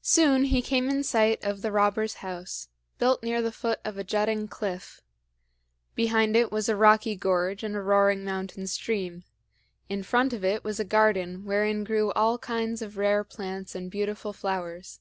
[0.00, 4.02] Soon he came in sight of the robber's house, built near the foot of a
[4.02, 5.02] jutting cliff.
[5.94, 9.16] Behind it was a rocky gorge and a roaring mountain stream;
[9.90, 13.74] and in front of it was a garden wherein grew all kinds of rare plants
[13.74, 14.98] and beautiful flowers.